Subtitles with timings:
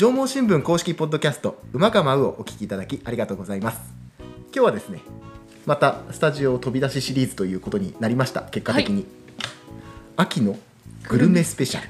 [0.00, 3.92] 縄文新聞公式ポッドキャスト馬が舞うをお聞きいただきありがとうございます。
[4.44, 5.02] 今日はですね
[5.66, 9.04] またスタジオ飛び出しシリーズということになりました結果的に、
[10.16, 10.56] 秋の
[11.06, 11.88] グルメスペシャル。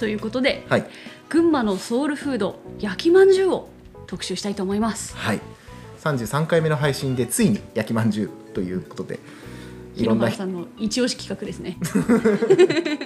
[0.00, 0.86] ということで、はい。
[1.28, 3.68] 群馬のソウルフード焼きまんじゅうを
[4.08, 5.16] 特集したいと思います。
[5.16, 5.40] はい。
[6.02, 9.20] 33回目の配信でついに焼きまんじゅうということで
[9.94, 11.78] いろさんの一押し企画ですね。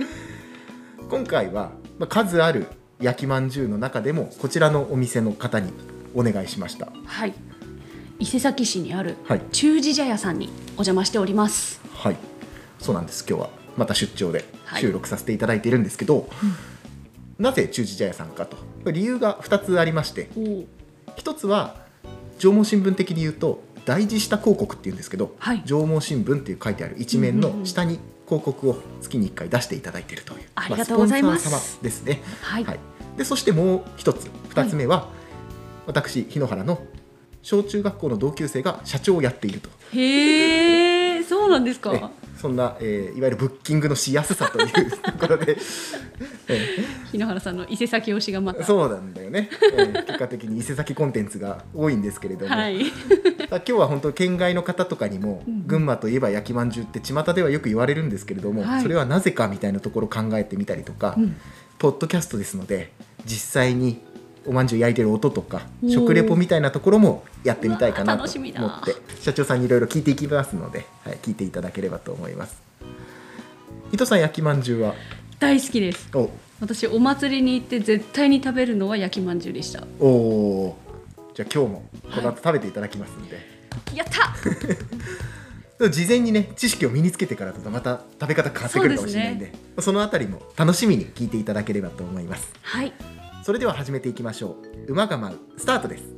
[1.11, 5.73] 今回は、まあ、数ある焼きまんじゅうの中でもこちらのお店の方に
[6.15, 6.89] お願いしました。
[7.07, 7.35] はい。
[8.19, 9.41] 伊勢崎市にあるはい。
[9.53, 11.81] 中寺茶屋さんにお邪魔しております。
[11.95, 12.17] はい。
[12.79, 13.25] そうなんです。
[13.27, 14.83] 今日はまた出張ではい。
[14.83, 16.29] 収録させていただいているんですけど、
[17.39, 18.59] なぜ中寺茶屋さんかと。
[18.91, 20.65] 理由が2つありましておお
[21.17, 21.77] 一つは
[22.39, 25.63] 縄文新聞的に言うと大字下広告っていうんですけど、はい。
[25.65, 27.59] 縄文新聞っていう書いてある一面うんうんうん。
[27.61, 27.99] の下に
[28.31, 31.49] 広告を月に1回出していただいているというありがとうございます。
[31.49, 32.79] あスポンサー様ですね、はい、はい、
[33.17, 35.09] でそしてもう一つ二つ目は、
[35.87, 36.81] 私日野原の
[37.43, 39.69] 小中学校の同級生が社長をやっていると。
[39.93, 45.59] へえそうなんですえかそんな、えーいわゆるブッキングのしやすさという ところで、
[46.49, 46.79] え
[47.13, 48.63] 日野原さんの伊勢崎推しがまた。
[48.63, 52.81] ーそうなんだよね、えー結果的に伊勢崎コンテンツが多いんですけれども、はい。
[53.51, 55.67] 今日は本当県外の方とかにも、うんうん。
[55.67, 58.83] 群馬といえば焼きまんじゅうって巷ではよく言われるんですけれども、はい。
[58.83, 61.37] それはなぜかみたいなところを考えてみたりとか、うん。
[61.79, 62.93] ポッドキャストですので
[63.25, 64.01] 実際に
[64.47, 68.95] おまんじゅう焼いてる音とか食レポみたいなところもやってみたいかなと思って。
[69.21, 72.61] 社長さんにいろいろ聞いていきますので、はい、聞いていただければと思います。
[73.93, 74.95] 伊藤さん焼きまんじゅうは？
[75.39, 76.09] 大好きです。
[76.17, 76.31] お。
[76.61, 79.83] 私お祭りに行って絶対に食べるのは焼きまんじゅうでした。
[79.99, 80.75] おー。
[81.35, 81.83] じゃあ今日も
[82.15, 83.39] この後食べていただきますんで、
[83.95, 84.35] やった！
[85.89, 92.53] 事前にね知識を身につけてからだとまた食べ方変わってくるかもしれないんでそのあたりも楽しみに聞いていただければと思います。
[92.61, 92.93] はい
[93.43, 94.93] それでは始めていきましょう。
[94.93, 95.39] 馬が舞う。
[95.57, 96.15] スタートです。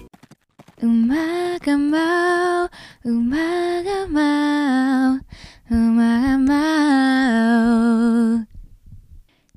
[0.81, 1.15] 馬
[1.61, 2.71] が舞う。
[3.05, 3.37] 馬
[3.85, 5.21] が舞う。
[5.71, 8.49] 馬が舞う。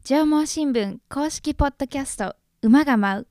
[0.04, 2.36] 縄文新聞公式ポッドキャスト。
[2.62, 3.28] 馬が舞う。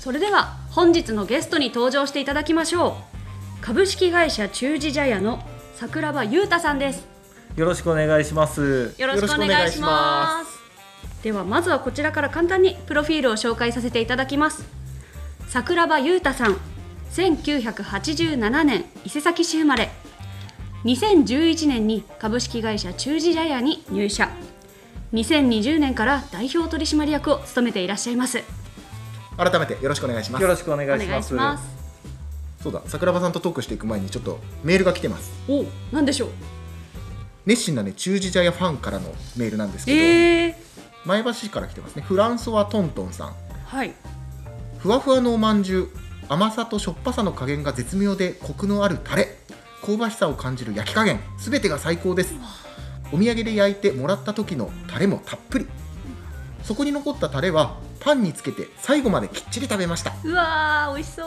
[0.00, 3.15] それでは本日のゲストに登場していただきましょう
[3.60, 5.42] 株式会社中寺茶屋の
[5.74, 7.06] 桜庭裕太さんです。
[7.56, 8.94] よろしくお願いします。
[8.98, 10.56] よろしくお願いします。
[11.22, 14.64] ではまずはこちらから簡単にプロフィールを紹介させていただきます。
[15.48, 16.56] 桜庭裕太さん
[17.12, 19.90] 1987年伊勢崎市生まれ。
[20.84, 24.28] 2011年に株式会社中寺茶屋に入社。
[25.12, 28.42] 2020年から代表取締役を務めていらっしゃいます。
[29.36, 30.42] 改めてよろしくお願いします。
[30.42, 31.85] よろしくお願おいします。
[32.66, 35.30] そうだ桜庭さんとトークしていく前にちょっとメールが来てます。
[35.48, 36.30] おなんでしょう？
[37.46, 40.54] 熱心なね中寺茶屋ファンからのメールなんですけど、えー、
[41.04, 42.02] 前橋市から来てますね。
[42.02, 43.34] フランソワトントンさん。
[43.66, 43.94] はい。
[44.80, 45.88] ふわふわのおまんじゅう
[46.28, 49.28] 甘さとしょっぱさの加減が絶妙でコクのあるタレ。
[49.84, 51.20] 香ばしさを感じる焼き加減。
[51.38, 52.34] すべてが最高です。
[53.12, 55.68] お土産で焼いてもらった時のタレもたっぷり。
[56.64, 60.12] そこに残ったタレはパンにつけて最後まできっちり食べました。
[60.24, 61.22] うわー美味しそ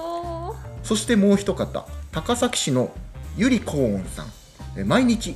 [0.84, 2.91] そしてもう一方高崎市の
[3.38, 4.28] ゆりこーんさん。
[4.78, 5.35] え毎日。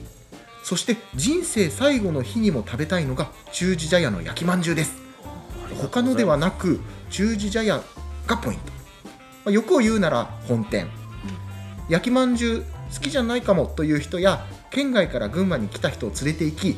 [0.63, 4.93] そして人生最後の日にも食べたいのが中寺茶屋の焼きまんじゅうです。
[5.81, 7.83] 他のではなく中寺茶屋
[8.27, 9.11] がポイント、ま
[9.47, 10.87] あ、欲を言うなら本店、
[11.89, 16.77] 焼きまんじゅう好きじゃないかもという人や県外から群馬に来た人を連れて行き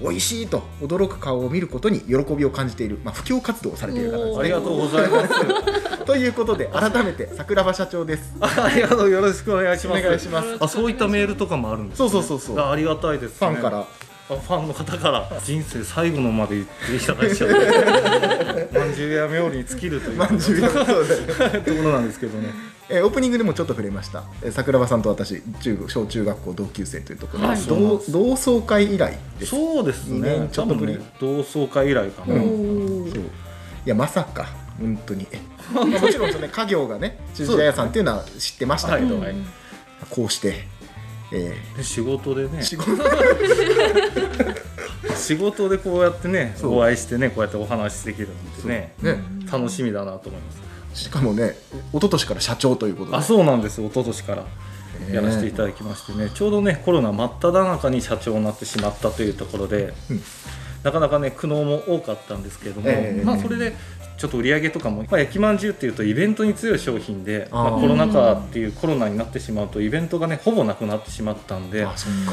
[0.00, 6.04] 美味しいと驚く顔を見ることに喜びを感じている、まあ、布教活動をされている方ですねありがとうございます。
[6.04, 10.02] ということで改めて桜庭社長です ありがとうよろしくお願いしおます。
[10.02, 13.36] 願いしますあそういったメールとかもあるんです、そうそうそうそうあありがたいです、ね。
[13.38, 13.84] ファンからあ
[14.28, 17.50] ファンの方から人生最後のまで言っていただいちゃう。
[18.72, 22.48] まんじゅうや冥利に尽きるというまんじゅうやそうだよねところなんですけどね。
[22.90, 27.62] えーオープニングでもちょっと触れました、えー桜庭さんと私中小中学校同級生というところで、はい。
[27.62, 29.50] 同同窓会以来です。
[29.50, 30.48] そうです二ね年。
[30.48, 32.34] ちょっとぶりね同窓会以来かな。
[32.34, 33.10] うん。
[33.12, 33.22] そう。
[33.22, 33.28] い
[33.86, 34.46] やまさか
[34.78, 35.26] 本当に。
[35.72, 38.98] まあもちろんその、ね、家業がね中寺屋さんっていうのは知ってました。
[38.98, 39.26] けど、はい。
[39.28, 39.36] はい
[40.08, 40.64] こうして、
[41.30, 42.58] えで仕事でね。
[42.58, 42.90] ー、仕事。
[45.14, 48.94] 仕事でこうやってねお会いしてねこうやってお話しできるなんてね。
[49.02, 49.22] ね。
[49.50, 50.69] 楽しみだなと思います。
[50.94, 51.56] しかもね
[51.92, 53.16] 一昨年から社長ということで。
[53.16, 53.80] あそうなんです。
[53.80, 54.44] 一昨年から
[55.08, 55.14] えー。
[55.14, 60.22] やらせていただきましてね、ちょうどねコロナ真っ只中に社長になってしまったというところで、うん。
[60.82, 63.74] なかなかね苦悩も多かったんですけれども、ええまあそれで
[64.20, 71.86] ちょっと売り上げとかも、まあ、焼きまんじゅうっていうとイベントに強い商品でまあ、コロナ禍っていうコロナになってしまうとイベントがねほぼなくなってしまったんで。
[71.86, 72.32] あそっか。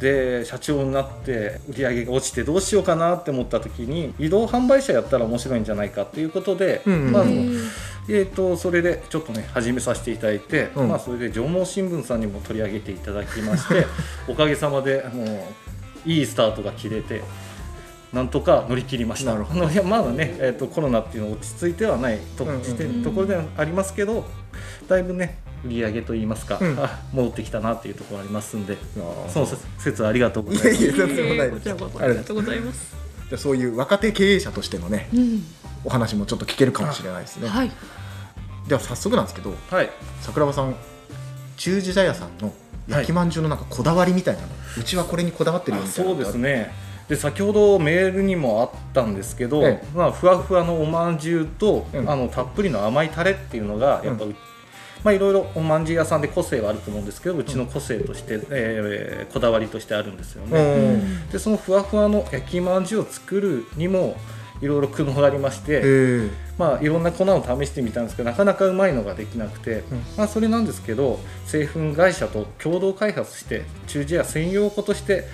[0.00, 7.58] で社長になって売り上げが落ちてどうしようかなって思った時に移動販売車やったら面白いんじゃないかっていうことで、うんまあうん。
[8.08, 10.88] えー、とそれでちょっとね始めさせていただいて、うん。
[10.88, 13.86] まあ、それで縄文新聞さんにも取り上げていただきまして
[14.28, 15.24] おかげさまでも
[16.06, 17.22] ういいスタートが切れて
[18.14, 19.32] なんとか乗り切りました。
[19.32, 23.02] なるほあのいやまだね、えー、とコロナっていうのは落ち着いてはないと,、うんうんうん。
[23.02, 24.24] ところではありますけど
[24.88, 26.78] だいぶね売り上げといいますか、うん。
[26.78, 28.78] あ戻ってきたなっていうところありますんで
[29.28, 29.46] その
[29.78, 30.84] 説はありがとうございます。
[30.84, 32.94] いやいやありがとうございます。
[33.28, 35.44] じゃあそういう若手経営者としてのねうん、
[35.82, 37.48] お話もちょっと聞けるかもしれないですね。
[37.48, 37.72] はい。
[38.68, 39.90] では早速なんですけどはい。
[40.20, 40.76] 桜庭さん
[41.56, 42.52] 中地茶屋さんの
[42.86, 46.70] 焼きまんじゅうのなんかこだわりみたいなの、うちはこれにこだわってるよみたいなそうですね
[47.08, 49.86] で先ほどメールにもあったんですけど、ええ。
[49.94, 52.10] まあ、ふわふわのおまんじゅうと、うん。
[52.10, 54.34] あのたっぷりの甘いタレっていうのがやっぱ、う
[55.02, 60.96] まあ、いろいろおまんじゅう屋さんで個性はあると思うんですけどうちの個性として、えーこだわりとしてあるんですようね。
[60.96, 61.28] ん。
[61.28, 64.16] でそのふわふわの焼きまんじゅうを作るにも
[64.62, 70.02] いろいろ工夫がありまして、まあ、いろんな粉を試してみたんですけどなかなかうまいのができなくて、うん。
[70.16, 75.24] まあ、それなんですけど製粉会社と共同開発して中地屋専用粉として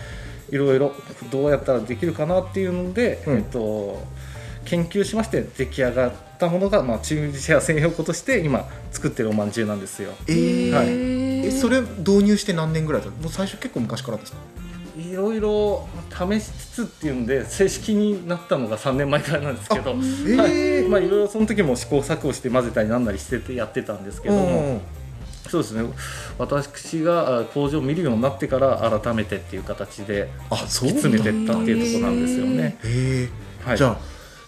[0.51, 0.93] いろいろ
[1.31, 3.37] どうやったらできるかなっていうので、うん。
[3.37, 4.03] えっと、
[4.65, 10.13] 研究しまして出来上がったものが、まあ、中地屋専用粉として今作ってるおまんじゅうなんですよ。
[10.29, 10.75] えー。
[10.75, 11.47] はい。
[11.47, 14.39] えそれ導入して何年ぐらいだもう最初結構昔からですか？
[14.99, 20.37] いろいろ試しつつっていうんで正式になったのが3年前からなんですけど、えー。
[20.37, 20.89] はい。
[20.89, 24.81] まあ、いろいろその時も試行錯誤して混ぜたりなんなりしててやってたんですけども。
[25.51, 25.83] そうですね。
[26.39, 32.79] 私があ工場を見るようになってから改めてっていう形であそう突き詰めていったっていうところなんですよね。
[33.65, 33.99] はい、じゃあ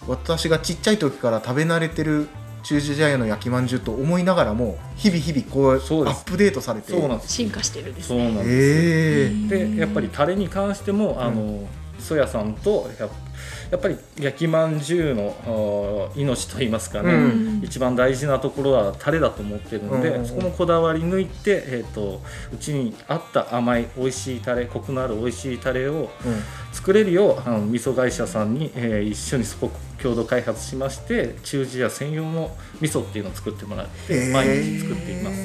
[0.07, 2.27] 私がちっちゃい時から食べ慣れてる
[2.63, 6.93] 中地茶屋の焼きまんじゅうと思いながらも日々日々こうアップデートされて。
[6.93, 7.33] そうなんです。
[7.33, 8.23] 進化してるですそうね。
[8.25, 8.49] なんです。
[8.49, 9.31] え
[9.65, 9.67] え。
[9.67, 11.67] でやっぱりタレに関してもあの、
[11.99, 13.09] ソヤさんとや
[13.71, 17.61] やっぱり焼きまんじゅうのあ命といいますかね、うん。
[17.63, 20.25] 一番大事なところはタレだと思ってるので、うん。
[20.25, 22.21] そこのこだわり抜いて、えー、と
[22.53, 26.09] うちに合った甘い美味しいタレコクのある美味しいタレを
[26.71, 29.71] 作れるようあの味噌会社さんに、えー一緒にそこ
[30.01, 35.37] 共同開発しまして中地屋専用の味噌っていうのを作ってもらって、毎日作っています。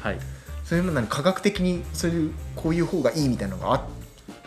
[0.00, 0.18] はい。
[0.64, 3.86] それも何科学的にそういうこういう方がいいみたいなのがあ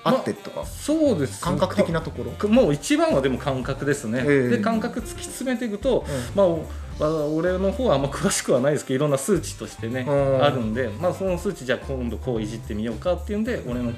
[0.07, 1.41] あってとか、そうです。
[1.41, 2.49] 感覚的なところ？
[2.49, 4.57] もう一番はでも感覚ですね、ええ。
[4.57, 6.05] で感覚突き詰めていくと、
[6.35, 6.65] まあお
[6.99, 10.43] まあ俺の方はあんま詳しくはないですけどいろんな数値としてね、うん。
[10.43, 13.91] あるんで、まあ、その数値じゃあ今度こういじってみようかっていうんで俺の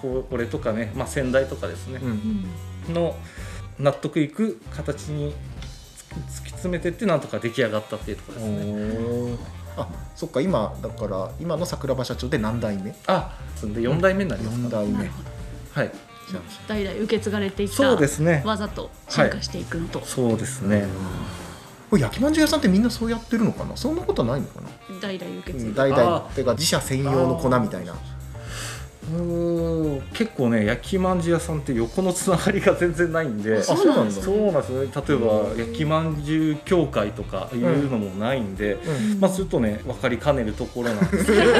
[0.00, 2.94] こう俺とかね、まあ、先代とかですねう、ん。
[2.94, 3.16] の
[3.78, 5.34] 納得いく形に
[6.30, 9.38] 突き詰めてってなんとか出来上がったっていうところですね。
[9.76, 12.94] あそっか今だから今の桜庭社長で何代目？
[13.08, 15.10] あそんで4代目になります4か、代目。
[15.74, 15.90] はい。
[16.66, 18.42] 代々受け継がれていったそうですね。
[18.46, 23.76] 技と進化していくのと、そうですね、あこれ焼きまんじゅう屋さんってみんなそうやってるのかな？
[23.76, 24.68] そんなことないのかな？
[25.02, 27.92] 代々受け継いで代々あっていうか自社専用の粉みたいな。
[27.92, 29.98] うー。
[29.98, 33.58] ん結構ね焼きまんじゅう屋さんって横のつながりが全然ないんで。
[33.58, 34.10] あそうなんだ。
[34.10, 34.90] そうなんですよね。
[35.06, 39.20] 例えば焼きまんじゅう協会とかいうのもないんで、うん。
[39.20, 41.42] まあするとね分かりかねるところなんですけど。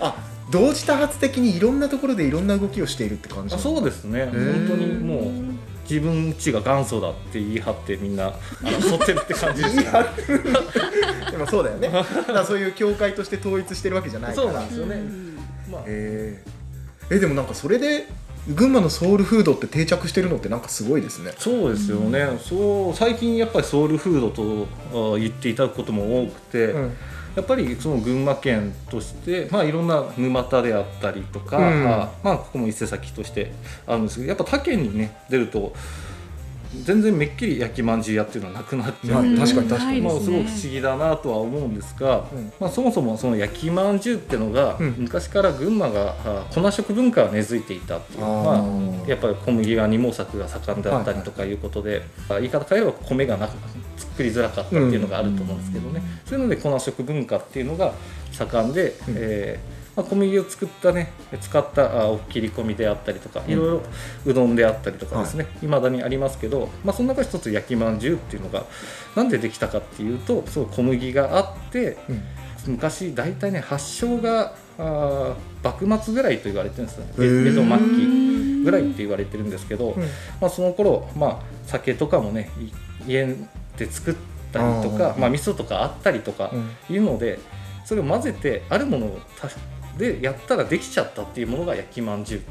[0.00, 0.16] あ
[0.50, 4.20] 同時多発的にいろんなところでいろんな動きをしているって感じあそうでですね。
[4.20, 4.68] ー。
[4.68, 5.56] 本当にもう
[5.88, 10.42] 自分ちが元祖だって言い張ってみんなあの沿ってるって感じです言い張ってる。
[11.32, 11.90] でもそうだよね。
[12.28, 14.48] だそういう教会として統一してるわけじゃないから。
[14.48, 15.02] そうなんですよね、
[15.70, 15.82] まあ。
[15.86, 17.16] えー。
[17.16, 18.06] えでもなんかそれで
[18.48, 21.32] 群馬のソウルフードって定着してるのってなんかすごいですね。
[21.38, 26.92] そうですよね、そう最近やっぱりソウルフードとあ言っていただくことも多くて、うん
[27.36, 31.86] やっぱりその群馬県として、まあ、いろんな沼田であったりとか、うん。
[31.86, 33.52] あまあ、ここも伊勢崎として
[33.86, 35.74] あるんですけどやっぱ他県にね出ると
[36.84, 39.68] 全然めっきり焼きまんじゅう屋っていうのはなくなっちゃう、はいうん確かに。
[39.68, 42.52] 確かにまあ、すねごく不思議だなとは思うんですが、うん。
[42.60, 48.20] まあ、そもそもその焼きまんじゅうっていうのが、うん昔から群馬があ粉食文化が根付いていたっていう。
[48.20, 48.54] ま
[49.06, 53.52] あ、やっぱり小麦が二毛作が盛んであったりとかいうことで、あ言い方変えれば米がなく
[53.96, 57.92] 作りづらかったっていうのがあると思うんですけどね、そういうので粉食文化っていうのが
[58.32, 59.14] 盛んで、うん。
[59.16, 61.10] えーまあ、小麦を作ったね
[61.40, 63.50] 使ったあおっきり込みであったりとか、うん。
[63.50, 63.82] いろいろ
[64.26, 65.66] うどんであったりとかですね、い。
[65.66, 68.64] まだにありますけど、まあ、その中一つ焼きまんじゅうっていうのが
[69.16, 72.22] なんでできたかっていうとそう小麦があってうん。
[72.66, 77.12] 昔大体ね発祥があ幕末ぐらいと言われてるんですよね。
[77.18, 80.02] 江戸末期ぐらいって言われてるんですけど、うん。
[80.40, 82.50] まあ、その頃、まあ酒とかもね
[83.06, 83.24] い家
[83.78, 84.14] で作っ
[84.52, 86.94] たりとかまあ、味噌とかあったりとかうん。
[86.94, 87.38] いうので
[87.84, 89.20] それを混ぜてあるものを
[89.98, 92.42] でやったらできちゃったっていうものが焼きまんじゅう。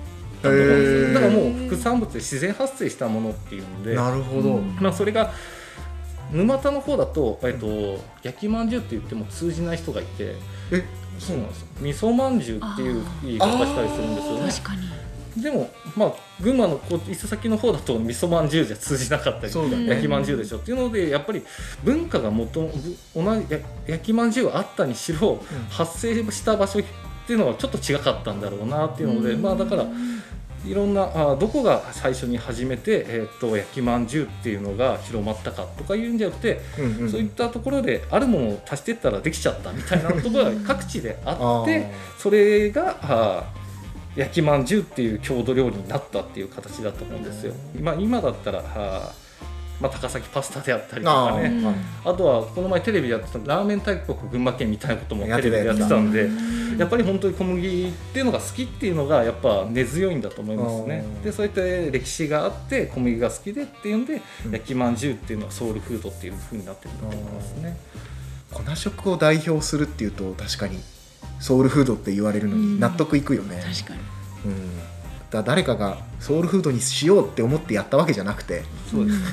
[0.41, 1.07] だと思うんですへー。
[1.07, 5.31] よだからもう副産物で自然発生したものっていうので、なるほど、うんまあ、それが
[6.31, 10.35] 沼田の方だと,、えっと焼きまんじゅうって言っても通じない人がいて。
[10.71, 10.83] え
[11.17, 11.67] そうなんですよ。
[11.79, 14.51] 味噌まんじゅうっていう言い方したりするんですよね。
[14.51, 15.41] 確かに。
[15.41, 19.85] でもまあ群馬のこう伊勢崎の方だと味噌まんじゅうじゃ通じなかったりね。
[19.87, 20.57] 焼きまんじゅうでしょ。
[20.57, 21.41] っていうのでやっぱり
[21.83, 26.81] 文化がもとぶ同じや焼きまんじゅうあったにしろ発生した場所
[27.25, 29.85] っていうのはちょっと違かったんだろうなっていうので、まあだから
[30.63, 37.11] いろんなあどこが最初に始めて、えー、と焼きまんじゅうっていうのが広まったかとかいうんじゃなくて、うんうん。
[37.11, 43.43] そういったところであるものを足していったらできちゃったみたいなところが各地であってそれがあ
[44.15, 47.53] 焼きまんじゅうっていう郷土料理になったっていう形だと思うんですよ。
[47.75, 49.13] 今今だったらあ
[49.81, 51.65] まあ、高崎パスタであったりとかね。
[51.65, 56.29] はいあとはこの前テレビでやってたラーメン大国群馬県みたいなこともやってたテレビでやってたんで
[56.77, 61.03] ややっぱり本当に小麦っていうのが好きっていうのがやっぱ根強いんだと思いますね。
[61.23, 64.13] でそういった歴史があって小麦が好きでっていうんで、
[64.45, 67.77] うん焼きまんじゅうっていうのはソウルフードっていう風になってるんだと思いますね
[68.51, 70.79] 粉食を代表するっていうと確かに
[71.39, 73.99] ソウルフードって言われるのに納得いくよね、確かに。
[74.45, 74.79] うん、
[75.35, 78.63] だ誰かがソウルフードにしようって思ってやったわけじゃなくて。
[78.89, 79.25] そうですね。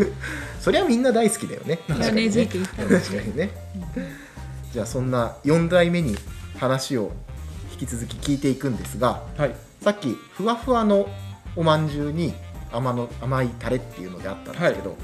[0.60, 1.78] そりゃみんな大好きだよね。
[1.88, 2.46] 確かにね。
[2.46, 3.50] 確かにね。
[4.72, 6.16] じゃあそんな4代目に
[6.58, 7.12] 話を
[7.72, 9.54] 引き続き聞いていくんですがはい。
[9.80, 11.08] さっきふわふわの
[11.56, 12.34] おまんじゅうに
[12.70, 14.96] 甘の甘いタレっていうのであったんですけど、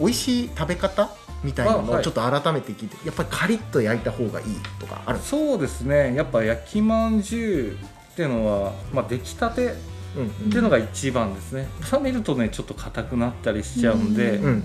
[0.00, 1.10] 美味しい食べ方
[1.42, 4.46] みたいなのをちょっと改めて聞いて、やっぱりカリッと焼いた方がいい
[4.78, 6.14] とかあるそうですね。
[6.14, 9.70] やっぱ焼きまんじゅうっていうのは、まあ、出来たてっ
[10.14, 10.50] うん。
[10.50, 11.66] ていうのが一番ですね。
[11.90, 14.62] 冷めるとねちょっと硬くなったりしちゃうんで、うんうん。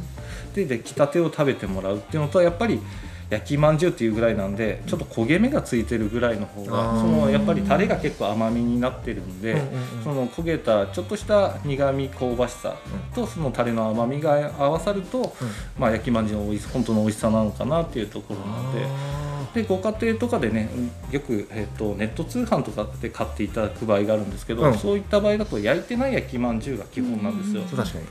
[0.54, 2.82] で出来たてを食べてもらうっていうのとやっぱり
[3.30, 7.02] 焼きまんじゅうっていうぐらいなんでちょっと焦げ目がついてるぐらいの方あがー。
[7.02, 9.66] そのやっぱりタレが結構甘みになってるんで、うんうん
[9.98, 10.04] うん。
[10.04, 12.76] その焦げたちょっとした苦み香ばしさ
[13.16, 15.34] とそのタレの甘みが合わさると、
[15.80, 19.27] まあ、焼きまんじゅうの本当の美味しさなのかなっていうところなので。
[19.52, 20.70] あでご家庭とかでね
[21.12, 24.78] よく、えっとネット通販とかで買っていただく場合があるんですけど、うん。
[24.78, 27.62] そういった場合だと焼いてない焼きまんじゅうが基本なんですよ。
[27.62, 28.06] う確かに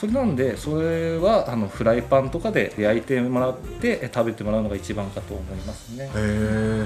[0.00, 6.08] それなんでそれはあのフライパンとかで焼いてもらってえ食べてもらうのが一番かと思いますね。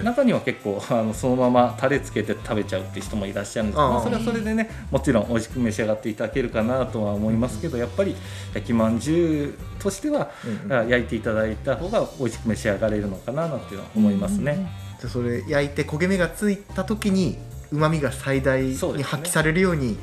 [0.03, 8.17] 中には結構あのそのままタレつけて食べちゃうって人もいらっしゃるんですけどそれはそれでねもちろん美味しく召し上がっていただけるかなとは思いますけどやっぱり
[8.53, 10.71] 焼きまんじゅうとしては、うん。
[10.73, 14.69] うんあ焼いていただいた方が美味しく召し上がれるのかななんていうのは思いますね。
[14.99, 17.39] じゃあそれ焼いて焦げ目がついた時に
[17.71, 19.97] うまみが最大に発揮されるように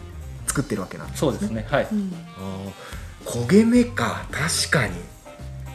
[0.48, 1.66] 作ってるわけなんですそうですね。
[1.70, 1.88] はい。
[1.92, 2.14] うん。
[2.38, 4.94] あー焦げ目か確かに。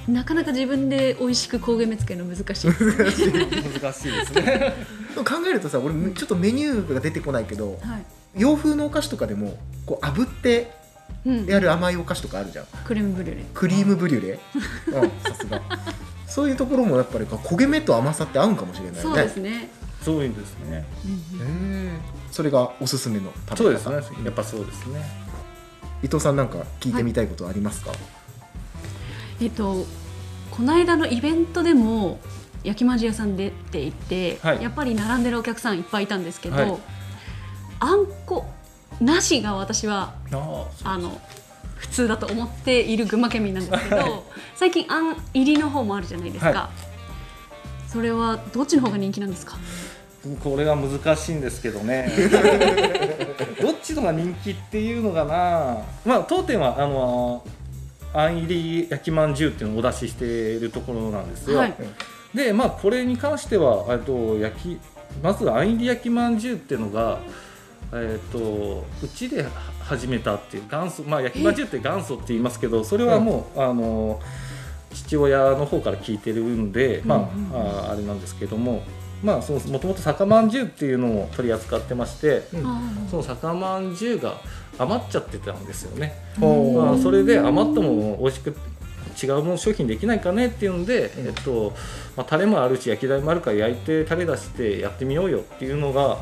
[0.08, 3.46] なかなか自分で美味しく焦げ目つけるの難しいですね。
[3.80, 4.12] 難しい。
[4.12, 4.72] ですね。
[5.16, 8.40] 考えるとさ俺ちょっとメニューが出てこないけどはい。
[8.40, 10.70] 洋風のお菓子とかでもこう炙って
[11.24, 12.66] うんやる甘いお菓子とかあるじゃん。
[12.84, 13.44] クレームブリュレ。
[13.52, 14.38] クリームブリュレ。
[14.88, 15.10] うん。
[15.20, 15.62] さすが。
[16.28, 19.00] そういうところもやっぱり焦げ目と甘さって合うんかもしれないね。
[19.00, 19.70] そうですね、
[20.02, 20.84] そういうんですね。
[21.04, 23.78] うんへえそれがおすすめの食べ方。
[23.78, 24.18] そうですね。
[24.24, 25.25] やっぱそうですね。
[26.02, 27.92] 伊藤さんなんか聞いてみたいことありますか、
[29.40, 29.84] えっと
[30.50, 32.18] この間のイベントでも
[32.62, 34.62] 焼きまんじ屋さん出ていて、はい。
[34.62, 36.78] やっぱり並んでるお客さんいっぱいいたんですけど、はい。
[37.80, 38.46] あんこ
[39.00, 40.14] なしが私は
[40.82, 41.20] あの
[41.76, 44.10] 普通だと思っている群馬県民なんですけど、はい。
[44.54, 46.70] 最近あん入りの方もあるじゃないですか、は
[47.86, 49.58] それはどっちの方が人気なんですか？
[50.42, 52.11] これは難しいんですけどね。
[53.61, 55.78] どっちのが人気っていうのがな。
[56.04, 57.45] まあ当店はあの
[58.12, 61.75] あん入り焼きまんじゅうっていうのをお出ししているところなんですよ、はい。
[62.35, 64.78] でまあこれに関してはえっと焼き
[65.23, 67.18] まずあん入り焼きまんじゅうっていうのが
[67.92, 69.47] えっとうちで
[69.80, 74.21] 始めたっていう元祖まあ焼きまんじゅうって元祖って言いますけどそれはもう、あの
[74.92, 78.83] 父親の方から聞いてるんで、まあ,、うんうんああれなんですけども
[79.23, 82.66] まあそのもともと酒まんじゅうっていうのを取り扱ってましてうん。
[82.66, 82.80] あ
[83.11, 84.40] その酒まんじゅうが
[84.78, 86.14] 余っちゃってたんですよね。
[86.38, 88.56] まあ、それで余ったものを美味しく
[89.23, 91.26] 違うもの商品できないかねっていうので、うん。
[91.26, 91.73] えっと
[92.16, 96.18] まあ、タレもあるし焼き台もあるから焼いてタレ出してやってみようよっていうのが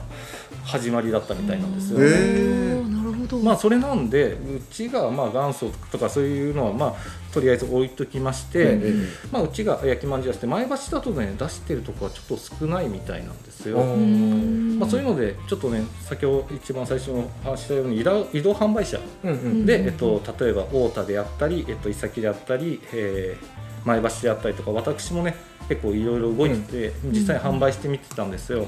[0.64, 2.93] 始まりだったみたいなんですよへね。
[3.26, 3.38] ど。
[3.38, 6.94] まあそれなんでうちがまあ元祖とかそういうのはまあ
[7.32, 8.92] とりあえず置いときまして、ええ
[9.32, 13.78] まあうちが焼きまんじゅうやって前橋だとね出してるとこはちょっと少ないみたいなんですよ。
[13.78, 25.36] まあ、そういうのでちょっとね先ほど一番最初の話したように移動移動販売車うんうんで、えっと、例えば太田であったり、えっと、伊崎であったり、えー前橋であったりとか私もね
[25.68, 28.66] 結構いろいろ動いてて、実際販売してみてたんですよ。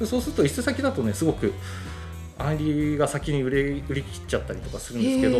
[0.00, 1.52] でそうすると伊勢崎だとねすごく
[2.38, 5.38] アンリが先に売れ売り切っちゃったりとかするんですけど。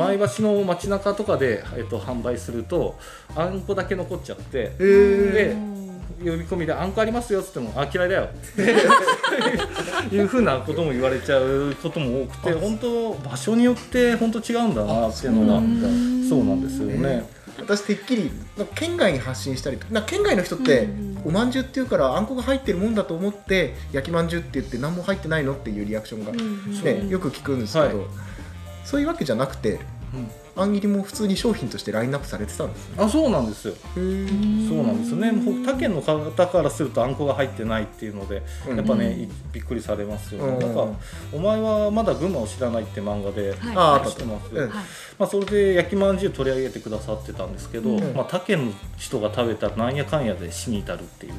[0.00, 2.98] 前橋の街中とかで、えっと、販売すると
[3.36, 5.54] あんこだけ残っちゃってで
[6.18, 15.60] 呼び込みで「あんこありますよ」っつっても「あ嫌いだよ」って いうふうなことも言われちゃうことも多くて本当場所によって本当違うんだなっていうのがあ
[16.28, 17.24] そうなんですよね。
[17.60, 18.30] 私てっきり
[18.74, 28.06] 県外に発信したりとな県外の人って、うんおまんじゅうっていうからあんこが入ってるもんだと思って焼きまんじゅうって言って何も入ってないのっていうリアクションが、ねよく聞くんですけど、はい。
[28.86, 29.80] そういうわけじゃなくて
[30.14, 32.96] うんあん切りも普通に商品としてラインナップされてたんですね。
[32.98, 33.74] あそうなんですよ。
[33.94, 34.02] そう
[34.82, 35.32] なんですよね。
[35.32, 40.86] もう他県の方からするとあんこが入ってないっていうのでうんやっぱね、うんいびっくりされますよね、うんなんか
[41.34, 43.58] 「お前はまだ群馬を知らない」って漫画で、はい。
[43.76, 44.60] ああ知ってます、うん。
[44.60, 44.84] はい。
[45.18, 48.14] まあ、それで焼きまんじゅう取り上げてくださってたんですけど、うん。
[48.14, 51.32] まあ、他県の人が食べたらなんやかんやで死に至るっていう。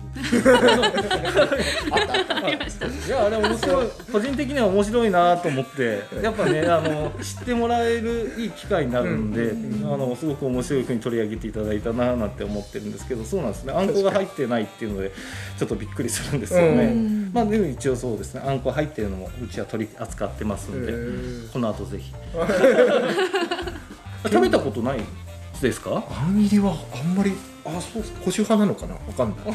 [3.08, 3.88] いやあれ面白い。
[4.12, 9.94] 個人的には面白いなと思ってやっぱねあの知ってもらえるいい機会になるんで、うん。
[9.94, 13.74] あのすごく面白いふうに取り上げていただいたななんて思ってるんですけどそうなんですね。
[13.74, 15.12] あんこが入ってないっていうので
[15.60, 17.32] ちょっとびっくりするんですよね、うん。
[17.34, 18.42] まあでも一応そうですね。
[18.46, 20.94] あんこ入ってるのもうちは取り扱ってますんで、
[21.52, 22.14] この後ぜひ。
[24.24, 25.00] 食べたことない
[25.62, 26.04] ですか？
[26.10, 27.34] あん切りはあんまり
[27.66, 28.20] あそうですか。
[28.20, 28.94] 保守派なのかな？
[28.94, 29.38] わかんない。
[29.46, 29.52] 保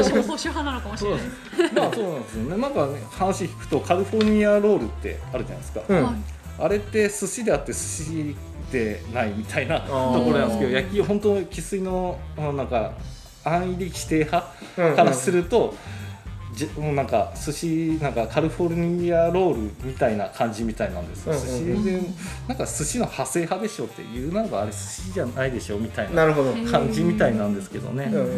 [0.00, 1.20] 守派なのかもしれない。
[1.74, 2.56] まあそうなんですよね。
[2.56, 6.04] なんかね話聞くとカリフォルニアロールってあるじゃないですか、うん。
[6.04, 6.14] はい
[6.60, 8.36] あれって寿司であって寿司
[8.70, 10.24] でないみたいなとー。
[10.24, 12.92] ころなんですけど焼き本当生粋のなんか
[13.44, 15.74] あん入り指定派うんからすると、
[16.54, 22.00] じもうなんか寿司なんかカリフォルニアロールみたいな感じみたいなんですよ、うんうん寿司で
[22.48, 26.26] なんか寿司の派生派でしょって言うならばあれ寿司じゃないでしょみたいな
[26.70, 28.30] 感じみたいなんですけどね、うんうんうん。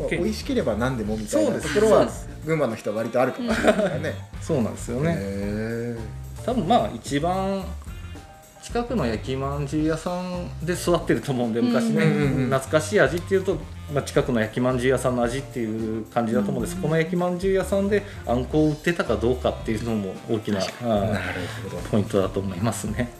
[0.00, 2.08] まあけ美味しければ何でもみたいなところは
[2.44, 4.14] 群馬の人は割とあるかもしれないね。
[4.40, 5.16] そうなんですよね、へ
[6.44, 7.64] 多分まあ一番
[8.62, 12.04] 近くの焼きまんじゅう屋さんで育ってると思うんで昔ね、
[12.48, 13.58] 懐かしい味っていうと、
[13.92, 21.82] まあ、近くの焼きまんじゅう屋さんの味っていう感じだと思うんです、この焼きまんじゅう屋さんであんこを売ってたかどうかっていうのも大きなーあなるほど。
[21.90, 23.10] ポイントだと思いますね。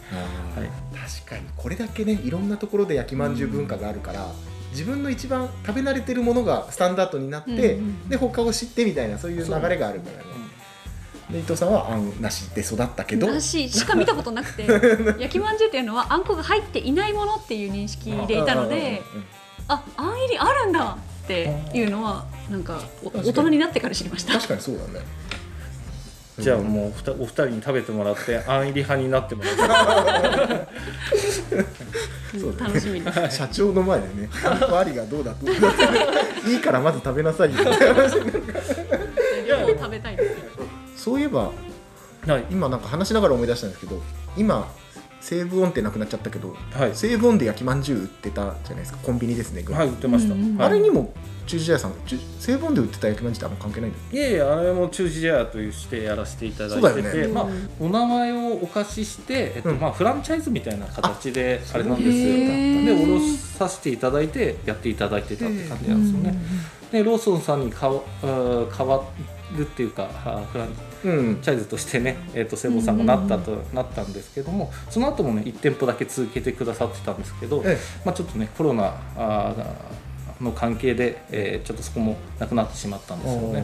[0.55, 0.69] はい。
[0.97, 4.25] 確かにこれだけねいろんなところで焼きまんじゅう文化があるから、
[4.71, 8.09] 自分の一番食べ慣れてるものがスタンダードになって、うんうん。
[8.09, 10.32] で他を知ってみたいなそういう流れがあるからね。
[11.33, 13.67] で伊藤さんはあんなしで育ったけど、なし。
[13.67, 14.65] しか見たことなくて。
[15.19, 19.01] 焼きまんじゅうっていうのはあんこが入っていないものっていう認識でいたので
[19.67, 24.33] ああん入りあるんだっていうのはなんか大人になってから知りました。
[24.33, 25.05] 確かにそうだね。
[26.39, 30.67] じゃあもうふたお二人に食べてもらってあん入り派になってもらって
[32.39, 32.73] そうだね。
[32.73, 33.37] 楽しみです。
[33.37, 35.71] 社長の前でね、あんこありがどうだどうだっ
[36.43, 37.61] ていいからまず食べなさいよ。
[37.61, 38.43] って話になる
[39.47, 40.52] 両方食べたいです
[41.03, 41.51] そういえば
[42.25, 44.01] はい、今なんか話しながら思い出したんですけど
[44.37, 44.71] 今
[45.19, 46.95] 西武音ってなくなっちゃったけどはい。
[46.95, 50.41] 西武音で焼きまんじゅう売ってたじゃないですかコンビニですね、はい、売ってました、うん。
[50.41, 50.67] うんはい。
[50.69, 51.13] あれにも
[51.45, 57.27] 中時屋さん中西武音で売ってた焼きまんじゅうってあんま関係ないんだよいえいえあれも中時屋としてやらせていただいてそうだよね。
[57.27, 57.47] て、まあ、
[57.81, 59.79] お名前をお貸しして、えっとうん。
[59.79, 62.95] まあ、フランチャイズみたいな形であれなんですよ。
[62.95, 66.37] で卸させていただいてやっていただいてたって感じなんですよね。
[66.93, 69.03] でローソンさんに変わ変わ
[69.57, 70.07] るっていうか
[70.51, 70.69] フラン
[71.03, 78.95] うんチャイズとしてね、えっとセボさんがなったと、なったんですけどもその後もね1店舗だけ続けてくださってたんですけど、えまあ、ちょっとねコロナ
[80.41, 83.63] の関係で、えーちょっとそこもなくなってしまったんですよね。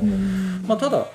[0.68, 1.06] まあ、ただ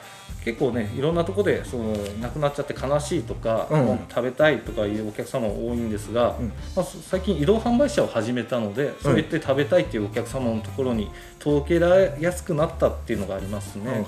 [0.44, 3.86] 結構ねいろんなところでその亡くなっちゃって悲しいとか、うん。
[3.86, 6.48] もう食べたいとかいうお客様多いんですが、うん。
[6.76, 11.10] まあ、そ最近移動販売車を始めたのでそうやって食べたいっていうお客様のところに
[11.44, 14.06] 届けられやすくなったっていうのがありますね。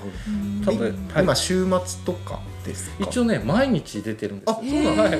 [0.65, 0.93] ただ、いはい。
[1.23, 2.95] 今週末とかですか？
[3.05, 4.49] 一応ね毎日出てるんです。
[4.49, 5.19] あそうなのはい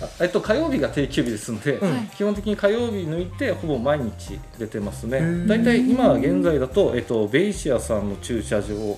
[0.00, 5.18] あえっと、火曜日が定休日ですので、うん基本的に火曜日抜いてほぼ毎日出てますね。
[5.18, 5.46] ー。
[5.46, 8.96] 大体今現在だと、えっと、ベイシアさんの駐車場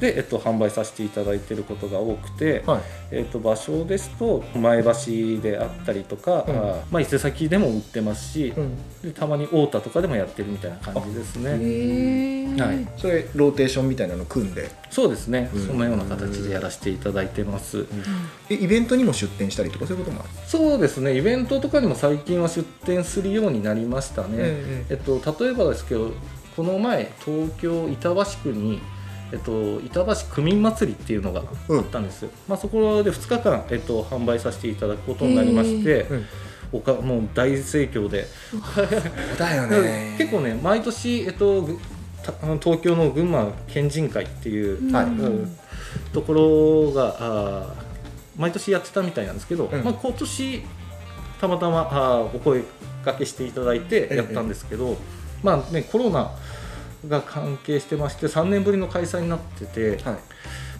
[0.00, 2.80] で、えっと、販売させていただいていることが多くて、はい。
[3.12, 6.56] えっと、場所ですと前橋であったりとか、うん。
[6.56, 8.76] あまあ、伊勢崎でも売ってますし、うん。
[9.02, 11.58] でたまに太田とかでもやってるみたいな感じですね。
[11.76, 12.16] へ
[12.58, 14.70] はい、それローテーションみたいなの組んで。
[14.90, 15.66] そうですね、うん。
[15.66, 17.84] そのような形でやらせていただいてます。
[18.48, 20.30] えイベントにも出店したりとかそういうこともある？
[20.46, 21.16] そうですね。
[21.16, 26.12] イベントとかにも最近は出店するようになりましたね、ええっと、例えばですけど
[26.56, 28.80] この前東京板橋区に、
[29.32, 32.22] えっと、板橋区民祭りっていうのがあったんです。
[32.22, 36.26] よ、まあ、そこで2日間、えっと、販売させていただくことになりまして、うん
[36.72, 38.26] おかもう大盛況で。
[38.50, 38.86] そう
[39.38, 40.14] だよね。
[40.18, 41.68] 結構ね毎年、えっと、
[42.60, 45.04] 東京の群馬県人会っていう、はい。
[45.04, 45.58] うん。
[46.12, 47.86] ところがあー
[48.36, 49.84] 毎年やってたみたいなんですけど、うん。
[49.84, 50.62] まあ、今年
[51.40, 52.62] たまたまあーお声
[53.04, 54.96] かけしていただいてやったんですけど、
[55.42, 56.32] まあねコロナ
[57.08, 60.18] が関係してまして3年ぶりの開催になってて、はい。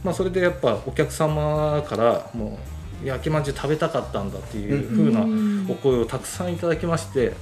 [0.04, 5.26] まあ、それでやっぱお客様からもう焼きまんじゅう食べたかったんだっていう風な
[5.70, 7.32] お声をたくさんいただきまして、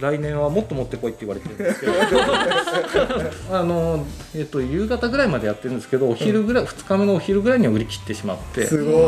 [0.00, 1.92] 来年はもっと持ってこいって言われてるんですけど
[3.52, 8.66] あの、えっと、夕方ぐらいまでやってるんですけどお昼ぐらい、2日目のお昼ぐらいには売り切ってしまって。
[8.66, 8.94] すごい。
[8.94, 8.98] え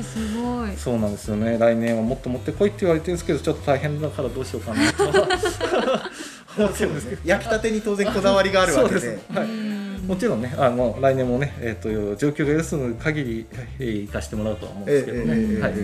[0.00, 0.70] ー、すごい。
[0.76, 1.58] そうなんですよね。
[1.58, 5.04] 来年はもっと持ってこいって言われてるんですけどちょっと大変だからどうしようかなと。
[6.56, 7.20] 思ってるんですけど。
[7.24, 9.00] 焼きたてに当然こだわりがあるわけで。
[9.00, 9.38] そうです。
[9.38, 13.46] はいもちろんね、あの来年もね、えっ、と状況が許す限り、
[13.78, 15.60] えー行かしてもらうとは思うんですけどね。
[15.60, 15.74] はい。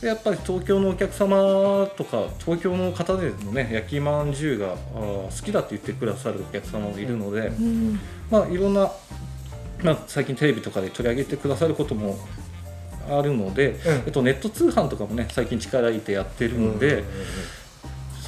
[0.00, 8.92] でやっぱり東京のお客様とか東京の方でもね焼きまんじゅうが好きだって言ってくださるお客様もいるので、うんまあいろんな、
[9.82, 12.16] まあ、最近テレビとかで取り上げてくださることも
[13.10, 17.02] あるので、うんえっと、ネット通販とかもね最近力入れてやってるので、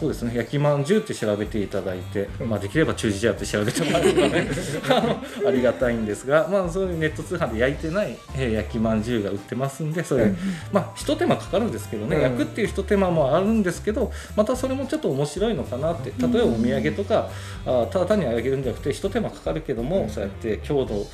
[0.00, 0.34] そうですね。
[0.34, 4.48] 焼きまんじゅうって調べていただいて、まあ、できれば中時茶って調べてもらえればね
[5.46, 10.38] ありがたいんですが、まあ、そういうネット通販で焼いてない、えー焼きまんじゅうが売ってますんでそれ、うん。
[10.72, 12.22] まあ一手間かかるんですけどね、うん。
[12.22, 17.28] 焼くっていう一手間もあるんですけどまたそれもちょっと面白いのかなって例えばお土産とか、
[17.66, 21.06] あただ単にあげるんじゃなくて一手間かかるけども、そうやって強度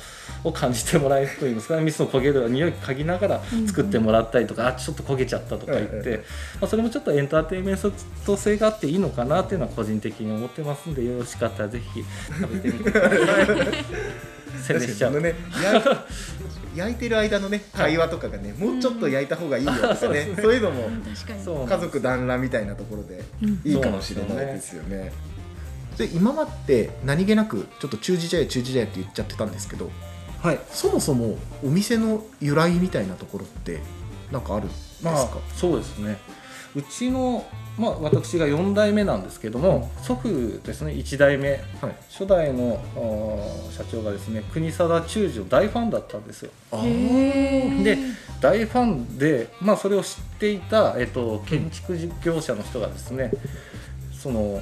[0.43, 6.23] を感じてもらえるといいますかミスの焦げる匂い嗅ぎながら作ってもらったりとか、あちょっと焦げちゃったとか言って、うんうんま
[6.61, 7.77] あ、それもちょっとエンターテインメン
[8.25, 12.03] ト性があっていいのかなっていうのは個人的に思ってますんでよろしかったらぜひ
[12.39, 13.47] 食べてみてください。
[14.57, 15.13] 宣伝しちゃ う。
[16.75, 20.29] 焼いてる間のね会話とかがねもうちょっと焼いた方がいいよとかね。
[20.39, 20.89] そういうのも
[21.65, 25.11] 家族団らんみたいなところでうんいいかもしれないですよね。
[25.97, 29.89] で今まで何気なくちょっと中時茶屋中時茶屋って言っちゃってたんですけど
[30.41, 30.59] はい。
[30.71, 33.79] そもそもお店の由来みたいなところって
[34.31, 36.17] なんかあるんですか、まあそうですね。
[36.75, 37.43] うちの、
[37.77, 41.51] まあ、私が4代目なんですけども、祖父ですね1代目。
[41.51, 41.59] はい。
[42.11, 42.79] 初代の
[43.71, 46.51] 社長がですね国定忠治の大ファンだったんですよ。
[46.71, 47.97] で
[48.39, 53.31] 大ファンで、まあ、それを知っていた、えっと、建築業者の人がですね
[54.11, 54.61] その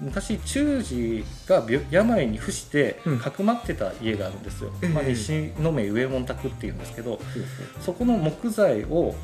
[0.00, 3.18] 昔忠治が病病に伏してうん。
[3.18, 4.88] かくまってた家があるんですよ、ええ。
[4.88, 7.20] まあ、西の目上門宅っていうんですけど
[7.80, 9.14] そこの木材を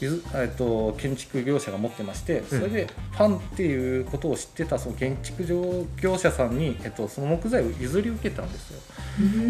[0.00, 5.44] えっと建築業者が持ってましてそれでファンっていうことを知ってたその建築
[6.00, 8.80] 業者さんに、えっと、その木材を譲り受けたんですよ。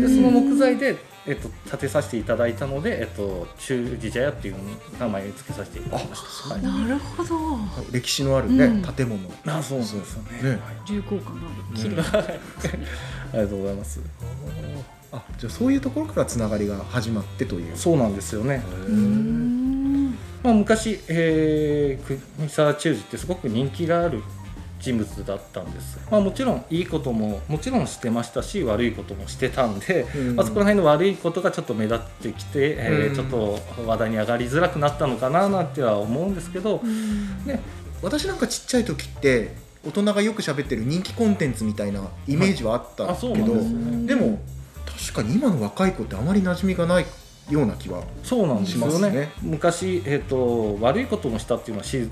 [0.01, 0.97] でその木材で、
[1.29, 4.57] えっと、建てさせていただいたので、えっと、中寺茶屋っていう
[4.99, 6.55] 名前を付けさせていただきました。
[6.55, 6.63] はい。
[6.63, 7.59] なるほど。
[7.93, 8.83] 歴史のあるね、うん。
[8.83, 9.21] 建物。
[9.47, 10.53] あそうなんですよね。
[10.53, 10.59] ね。
[10.87, 12.03] 重厚感がある綺麗ね
[13.33, 14.01] ありがとうございます。
[15.13, 17.77] あじゃあそういうところからつながりが始まってという。
[17.77, 18.63] そうなんですよね。
[18.87, 20.15] うーん。
[20.43, 24.23] まあ、昔、えー、国沢忠治ってすごく人気がある
[24.79, 30.37] 人物だったんです、まあ、もちろんいいことももちろんしてましたし悪いこともしてたんで、うん。
[30.37, 33.15] まあ、そこら辺の悪いことがちょっと目立ってきて、えーうん。
[33.15, 36.81] ちょっと話題に上がりづらくなったのかななんては思うんですけど、
[37.45, 37.61] ね、
[38.03, 44.15] 私なんかちっちゃい時って大人がよく喋ってる人気コンテンツみたいなイメージはあったけど、なんでね。
[44.15, 44.41] でも
[44.87, 47.07] 確かに今の若い子ってあまり馴染みがない
[47.51, 48.93] ような気はそうなんですよね。
[48.93, 49.31] しますね。
[49.43, 52.09] 昔、えー、と悪いこともしたっていうのはし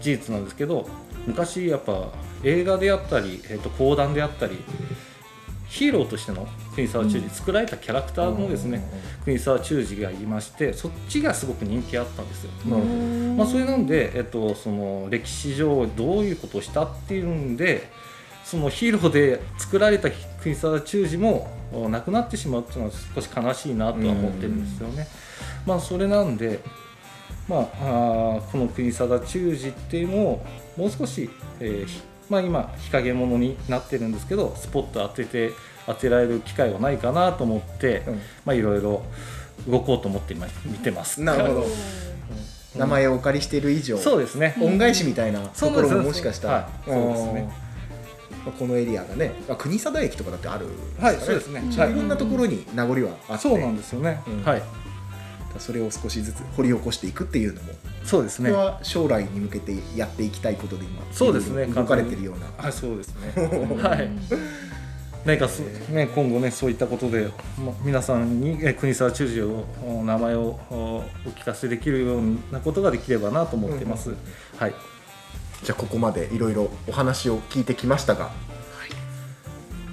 [0.00, 0.88] 事実なんですけど
[1.26, 2.12] 昔やっぱ
[2.42, 4.58] 映画であったり、えー、と講談であったり
[5.68, 8.82] ヒーローとしての国沢忠治、作られたキャラクターのですね、
[9.24, 12.50] 国沢忠治がいましてそっちがすごく人気あったんですよ。
[12.66, 12.94] なるほど
[13.36, 17.90] まあ、それなんで、えっと、その歴史上どういうことをしたっていうんで
[18.44, 20.08] そのヒーローで作られた
[20.40, 25.08] 国沢忠治もお亡くなってしまうっていうのは少し悲しいなとは思ってるんですよね。
[25.66, 26.60] まあ、それなんで、
[27.48, 31.30] まあ、あーこの国定忠治っていうのをもう少し、
[31.60, 35.52] えーひまあ、今日陰物になってるんですけどスポット当てて
[35.86, 38.14] 当てられる機会はないかなと思って、うん。
[38.44, 39.02] まあ、いろいろ
[39.68, 41.22] 動こうと思って今見てます。
[41.22, 41.60] なるほど。
[41.62, 42.80] うん。
[42.80, 46.70] 名前をお借りしている以上そうですね、恩返しみたいなところももしかしたら。
[46.84, 47.66] そうですそうですはいそうですね
[48.58, 50.70] このエリアがねあ国定駅とかだってあるん
[51.02, 51.62] はい、かそうですね。
[51.68, 53.42] いろんなところに名残はあって。
[53.42, 54.20] そうなんですよね。
[54.26, 54.44] うん。
[54.44, 54.62] はい、
[55.58, 57.72] それを少しずつ掘り起こしていくっていうのも
[58.04, 58.50] そうですね。
[58.50, 63.32] これは将来に向けてやっていきたいことで今そうですね動かれてるようなはい、そうですね。
[63.82, 64.10] はい。
[65.24, 70.40] 何かそね今後ねそういったことで、ま、皆さんにえ国沢中将を名前を
[70.70, 74.10] おお聞かせできるようなことができればなと思ってます。
[74.10, 74.16] うん
[74.56, 74.74] はい。
[75.62, 78.30] じゃあここまでいろいろお話を聞いてきましたが、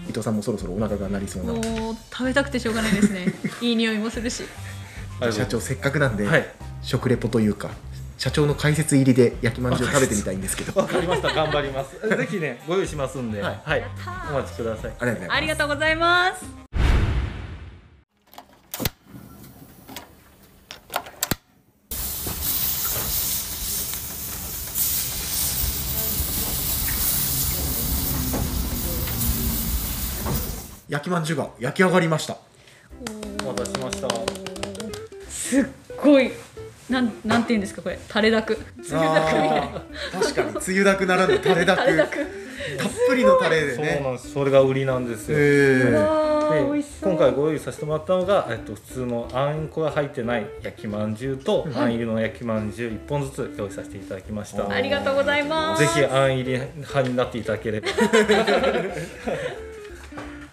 [0.03, 1.63] 伊藤さんもそろそろお腹が鳴りそうなもう
[2.11, 4.43] 食べたくてしょうがないですねいい匂いもするし
[5.31, 6.45] 社長せっかくなんで、はい。
[6.81, 7.71] 食レポというか
[8.17, 11.33] 社長の解説入りで焼きまんじゅう食べてみたいんですけどわかりました。
[11.33, 11.95] 頑張ります。
[12.07, 13.83] ぜひねご用意しますんで、ははいい、
[14.29, 14.93] お待ちください。
[14.99, 16.63] ありがとうございますありがとうございます
[30.89, 32.37] 焼きまんじゅうが焼き上がりました
[33.43, 34.22] お待たせしました。
[35.53, 35.65] すっ
[36.01, 36.31] ごい
[36.89, 37.99] なんなんていうんですかこれ。
[38.07, 38.57] 垂れだく。
[38.83, 40.61] つゆだくみたいな確かに。
[40.61, 41.81] つゆだくならぬタレだく。
[41.81, 42.17] 垂れだく。
[42.77, 44.31] たっぷりのタレでそうねなんです。
[44.31, 45.37] それが売りなんですよ。
[45.37, 45.93] へー。
[45.93, 54.65] わで今回ご用意させてもらったのが、えっと、普通のあんこが入ってない焼きまんじゅうと、あん入りの焼きまんじゅう1本ずつ用意させていただきました。
[54.65, 55.81] あありがとうございます。
[55.81, 57.87] ぜひあん入り派になっていただければ。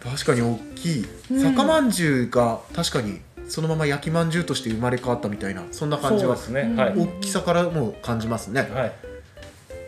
[0.02, 1.06] 確かに大きい。
[1.28, 8.92] 酒まんじゅうが確かにそのまま焼きまんじゅうとして生まれ変わったみたいなそんな感じはね、はい、大きさからも感じますね、はい、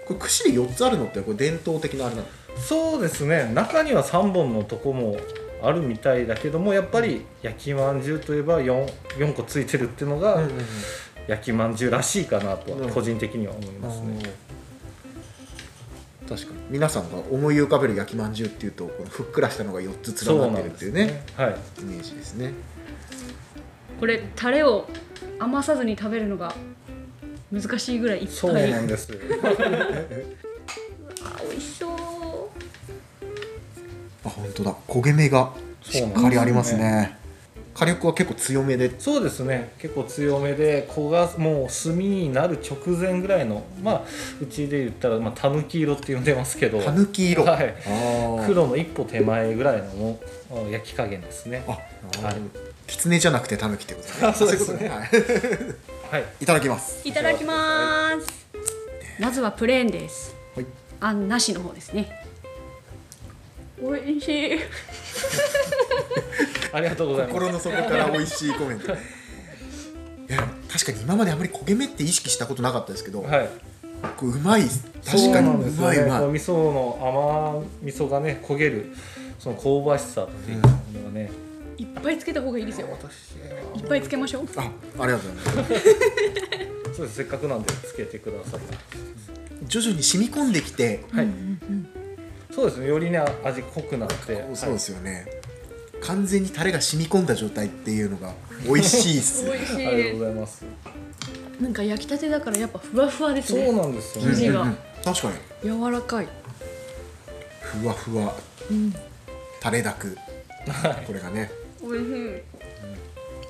[0.07, 2.29] これ串で4つあるのってこれ伝統的なあれなの？
[2.57, 3.51] そうですね。
[3.55, 5.17] 中には3本のとこも
[5.63, 10.43] あるみたいだけどもやっぱり焼きまんじゅうといえば 4, 4個ついてるっていうのが、
[11.29, 14.21] 焼きまんじゅうらしいかなとは個人的には思いますね、
[16.29, 16.59] 確かに。
[16.69, 21.25] 皆さんが思い浮かべる焼きまんじゅうっていうとこのふっくらしたのが4つ連なってるっていうね。
[21.37, 21.57] はい。
[21.81, 22.53] イメージですね
[24.03, 24.89] これタレを
[25.39, 26.53] 余さずに食べるのが
[27.53, 29.17] 難しいぐらいいっそうぱいなんです。
[31.25, 31.91] あ美味しそう。
[34.25, 34.75] あ本当だ。
[34.89, 37.17] 焦げ目がしっかりありますね。
[37.75, 38.91] 火力は結構強めで。
[38.99, 39.71] そうですね。
[39.79, 44.03] 結構強めで焦がもう炭になる直前ぐらいのまあ
[44.41, 46.83] うちで言ったら、まあ、たぬき色って呼んでますけど。
[46.83, 47.73] たぬき色、はい。
[48.49, 50.19] 黒の一歩手前ぐらいの
[50.73, 51.63] 焼き加減ですね。
[51.69, 54.15] あ、はい狐じゃなくてたぬきってことね。
[54.29, 54.65] あそうです。
[54.65, 54.99] いことね、はい、
[56.11, 56.25] はい。
[56.41, 57.09] いただきます。
[57.09, 58.27] いただきます。
[59.19, 60.35] まずはプレーンです。
[60.55, 60.67] はい。
[61.01, 62.27] あんなしの方ですね。
[63.81, 64.59] 美味しい。
[66.73, 67.35] ありがとうございます。
[67.35, 68.93] 心の底から美味しいコメント。
[68.93, 68.97] い
[70.29, 73.49] や確かに今まであまり焦げ目って意識したことなかったですけど、はい。
[74.17, 74.63] こううまい。
[75.05, 75.99] 確かにうまい。
[75.99, 78.95] うまい味噌の甘味噌がね焦げる
[79.39, 80.63] その香ばしさっていうの
[81.07, 81.33] がね、
[81.83, 82.87] いっぱいつけた方がいいですよ。
[83.75, 84.47] いっぱいつけましょう。
[84.57, 86.95] あありがとうございます。
[86.95, 87.17] そうです。
[87.17, 88.61] せっかくなんでつけてください。
[89.67, 91.29] 徐々に染み込んできて、はい、
[92.55, 92.87] そうですね。
[92.87, 94.45] よりね味濃くなって。
[94.55, 95.27] そうですよね、
[96.03, 98.33] 完全にタレが染み込んだ状態っていうのが
[98.65, 100.57] 美味しいっす美味しいはい、ありがとうでございます。
[100.59, 100.65] す
[101.61, 104.31] なんか焼きたてだからやっぱふわふわですそうねなんですよね。
[104.33, 104.63] 生地が。
[104.63, 105.33] うん確か
[105.65, 105.69] に。
[105.69, 106.29] 柔らかい。
[107.61, 108.33] ふわふわ、
[109.61, 110.17] タレだく。
[111.07, 111.51] これがね
[111.83, 112.43] 美味しい。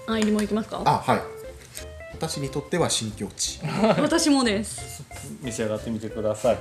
[0.06, 0.82] あん入りもいきますか？
[0.84, 1.20] あはい。
[2.12, 3.60] 私にとっては新境地。
[4.00, 5.02] 私もです。
[5.42, 6.58] 召し上がってみてください。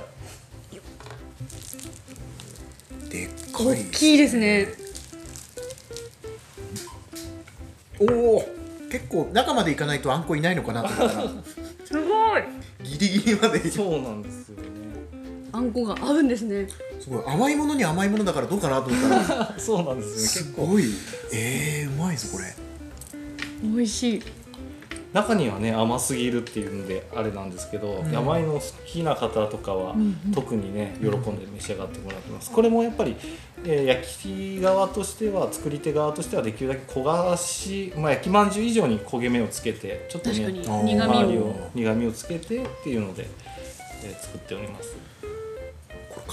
[3.08, 4.68] でっか大いきいですね。
[8.00, 8.04] お
[8.36, 8.44] お
[8.90, 11.30] 結構中までいかないとあんこいないのかなと思ったら。
[11.86, 12.42] すごい。
[12.82, 13.70] ギリギリまで。
[13.70, 14.62] そうなんですよね。
[15.52, 16.66] あんこが合うんですね
[17.02, 19.54] すごい甘いものに甘いものだからどうかなと思ったら。
[19.58, 20.44] そうなんですね。
[20.44, 20.66] 結構。
[20.66, 20.84] ごい。
[21.32, 22.44] えー、うまいぞこれ。
[23.60, 24.22] 美味しい。
[25.12, 28.16] 中にはね甘すぎるっていうんであれなんですけど、うん。
[28.16, 30.32] 甘いの好きな方とかは、うんうん。
[30.32, 31.10] 特にね喜ん
[31.40, 32.52] で召し上がってもらってます。
[32.52, 33.16] これもやっぱり、
[33.64, 43.26] えー焼き側としては作り手側としてはできるだけ焦がし、まあ、焼きまんじゅう以上に焦げ目をつけてちょっとね周りを苦味をつけてっていうので、
[44.04, 45.01] えー作っております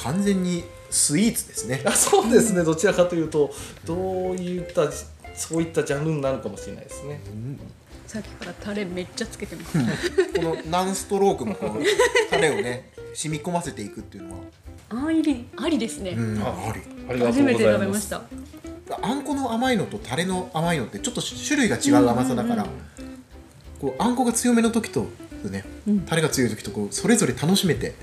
[0.03, 1.81] 完全にスイーツですね。
[1.85, 2.63] あそうですね。
[2.63, 3.53] どちらかというと
[3.85, 4.89] どういった
[5.35, 7.21] そういったジャンルになるかもしれないですね。
[8.07, 9.77] さっきからタレめっちゃつけてます。
[10.35, 11.83] この何ストロークもこう
[12.29, 14.37] タレをね染み込ませていくっていうのは。
[14.91, 16.81] あん入りありですね、うん、ああり。
[17.09, 18.21] ありがと初めてうございま食べますした。
[19.01, 22.69] あんこの甘いのとタレの甘いのってちょっと種類が違う甘さだから、うん。
[23.79, 25.05] こうあんこが強めの時と
[25.43, 25.99] ね、うん。
[26.01, 27.93] タレが強い時とこうそれぞれ楽しめて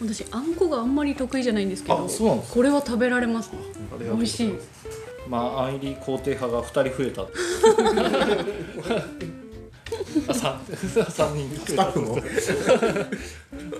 [0.00, 3.50] 私あんこがあんまり得意じゃないんですけどあそうなんですこれは食べられます
[4.00, 4.68] 美味しいます。
[5.28, 7.22] まああん入り肯定派が二人増えた。
[10.28, 10.60] あ三
[11.10, 11.66] 三人増えた。
[11.66, 12.18] スタッフも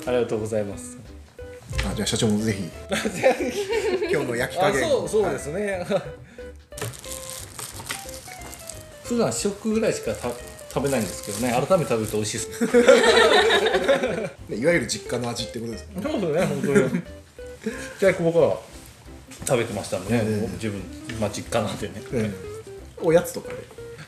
[0.07, 0.99] ありがとうございます。
[1.85, 2.71] あじゃあ社長もぜひ
[4.11, 5.87] 今日の焼き加あ減そうそうですね、
[9.05, 10.29] 普段食ぐらいしかた
[10.73, 11.53] 食べないんですけどね。
[11.53, 12.67] 改めて食べると美味しいです。
[12.67, 16.03] は いいわゆる実家の味ってことですね。
[16.03, 17.03] そうですね本当に。
[17.99, 18.61] じゃあ僕は
[19.47, 20.81] 食べてましたんでね、うん自分、
[21.21, 21.95] まあ、実家なんでね。
[22.13, 22.35] うん
[23.03, 23.55] おやつとかで？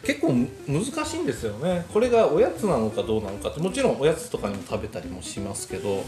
[0.05, 0.33] 結構
[0.69, 1.87] 難しいんですよね。
[1.93, 3.61] これがおやつなのかどうなのかって。
[3.61, 6.05] もちろんおやつとかにも食べたりもしますけど、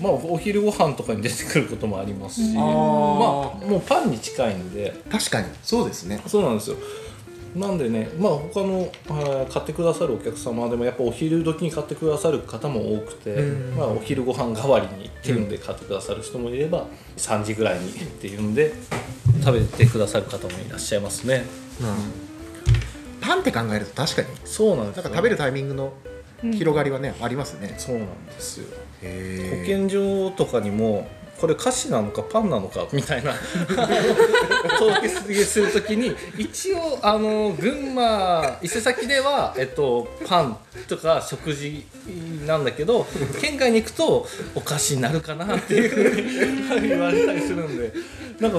[0.00, 4.94] まあお昼ご飯とかに出てくることもありますし、んまあもうパンに近いんで。
[5.10, 5.48] 確かに。
[5.62, 6.20] そうですね。
[6.26, 6.76] そうなんですよ
[7.54, 16.86] なんでねまあ他のあー買ってくださるお客様でもやっぱお昼時に買ってくださる方も多くて、うんまあ、お昼ご飯代わりにっていうんで買ってくださる人もいれば、
[17.16, 18.74] 3時ぐらいにっていうんで
[19.42, 21.44] 食べてくださる方もいらっしゃいますね。
[23.20, 24.28] パンって考えると確かに。
[24.44, 25.02] そうなんですよ。
[25.04, 25.92] なんか食べるタイミングの
[26.52, 27.74] 広がりはね、ありますね。
[27.78, 28.66] そうなんですよ。
[29.02, 31.08] へ保健所とかにも
[31.40, 33.34] これ菓子なのかパンなのかみたいな。
[34.80, 40.56] 登記するときに一応あの群馬伊勢崎では、えっと、パン
[40.88, 41.84] とか食事
[42.46, 43.06] なんだけど
[43.40, 47.92] 県外に行くとお菓子になるかなっていうふうに言われたりするんで。
[48.40, 48.58] なんか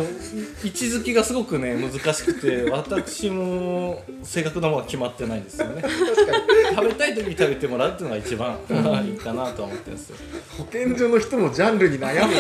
[0.64, 5.84] 位置づけがすごくね難しくて私も正確なものは決まってないんですよね。
[6.76, 8.58] 食べたい時に食べてもらうっていうのが一番
[9.06, 10.18] いいかなとは思ってるんですよ。
[10.58, 12.34] 保健所の人もジャンルに悩む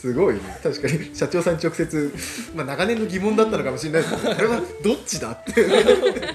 [0.00, 0.40] すごいね。
[0.62, 1.14] 確かに。
[1.14, 2.14] 社長さんに直接、
[2.54, 4.16] まあ、長年の疑問だったのかもしれないです。
[4.16, 5.52] けどこれはどっちだって。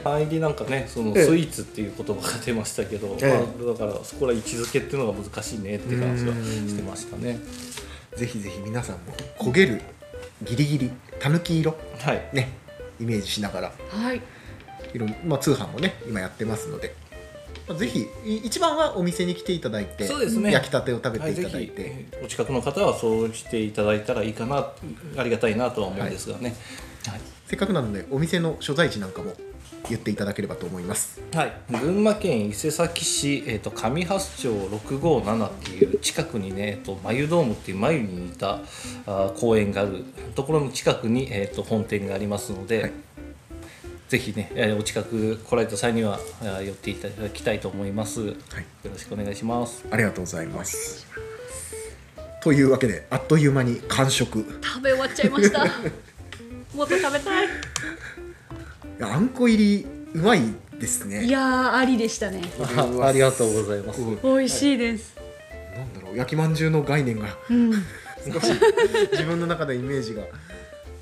[0.04, 1.22] 入りなんかねそのスえ。
[1.22, 3.64] えイーツっていう言葉が出ましたけど、ええ。
[3.64, 7.40] まあ、だからそこら位置づけっていうのが難しいねっていう話はしてましたね。
[8.16, 9.82] ぜひぜひ皆さんも焦げる
[10.44, 11.76] ギリギリたぬき色。
[12.00, 12.30] はい。
[12.34, 12.50] ね。
[13.00, 13.72] イメージしながら。
[13.90, 14.22] はい。
[14.94, 16.96] いろんまあ、通販もね今やってますので、
[17.68, 20.52] まあ、ぜひい一番はお店に来ていただいてそうですね。
[20.52, 24.72] 焼きたてを食べていただいて、えーお近くの方はそうしていただいたらいいかな
[25.18, 26.56] ありがたいなとは思うんですがね。
[27.48, 29.34] せっかくなのでお店の所在地なんかも
[29.90, 31.22] 言っていただければと思います。
[31.34, 38.62] はい、群馬県伊勢崎市、えー、と上八町657っていう近くにね、えー、と眉ドームっていう眉に似た
[39.06, 42.92] あー公園があるところの近くに、えー、と本店がありますので、はい
[44.08, 46.20] ぜひね、えーお近く来られた際には
[46.64, 48.34] 寄っていただきたいと思います、よ
[48.84, 49.84] ろしくお願いします。
[49.90, 51.08] ありがとうございます。
[52.42, 54.42] というわけであっという間に完食。
[54.42, 55.66] い食べ終わっちゃいました。
[56.76, 57.48] もっと食べたい
[59.00, 60.42] やあんこ入りうまい
[60.80, 61.26] ですね。
[61.26, 62.42] いやーありでしたね。
[63.02, 64.22] ありがとうございます、うん。
[64.22, 65.16] 美味しいです、
[65.76, 67.36] なんだろう焼きまんじゅうの概念が。
[67.50, 67.72] うん、
[68.32, 68.52] 少し
[69.14, 70.22] 自分の中でイメージが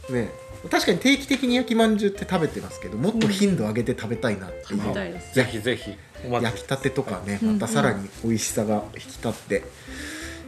[0.09, 0.31] ね
[0.69, 5.35] 確かに定期的に焼きまんじゅうって食べてますけどもっと頻度上げて食べたいなっていう、食べたいです。
[5.35, 5.91] ぜひぜひ。
[6.29, 7.53] 焼きたてとかねうん。
[7.55, 9.63] またさらに美味しさが引き立って、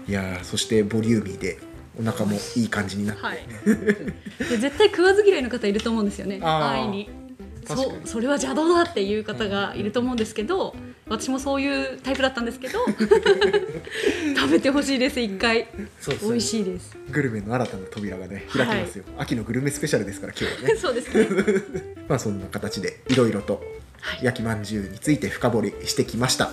[0.07, 1.59] いやーそしてボリューミーで
[1.99, 3.39] お腹もいい感じになって、はい。
[4.49, 6.39] で絶対食わず嫌いの方いると思うんですよね。
[6.41, 6.79] あー。
[6.79, 7.09] 安易に。
[7.67, 7.93] 確かに。
[7.93, 10.75] そうそれは邪道だっていう方がいると思うんですけど
[11.07, 12.79] 私もそういうタイプだったんですけど
[14.35, 15.67] 食べてほしいです一回。
[16.01, 16.97] そう美味しいです。
[17.11, 20.75] グルメの新たな扉がね開きますよ、秋のグルメスペシャルですから今日はね。
[20.79, 21.27] そうですね。
[22.09, 23.63] まあそんな形でいろいろと
[24.01, 24.25] はい。
[24.25, 26.51] 焼きまんじゅうについて深掘りしてきました。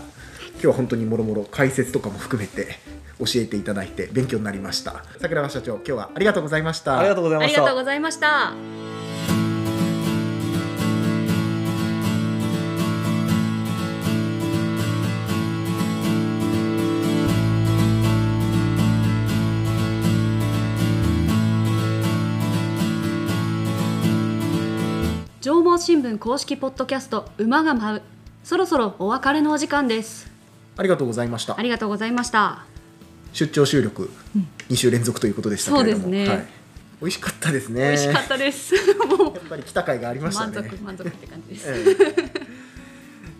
[0.55, 2.79] 今日は本当にもろもろ解説とかも含めて
[3.19, 5.05] 教えていただいて勉強になりました。
[5.21, 6.99] 桜庭社長今日はありがとうございました。
[6.99, 8.92] ありがとうございありました
[25.73, 28.03] がとうございました縄文新聞公式ポッドキャスト馬が舞う。
[28.45, 30.31] そろそろお別れのお時間です。
[30.77, 31.59] ありがとうございました。
[31.59, 32.67] ありがとうございました。
[33.33, 34.11] 出張収録
[34.69, 36.35] 2週連続ということでしたけれども、そうですね。
[36.35, 36.47] はい、
[37.01, 37.81] 美味しかったですね。
[37.81, 38.75] 美味しかったです。
[39.07, 41.97] もうやっぱり来た甲斐がありました満ね足満足って感じです、え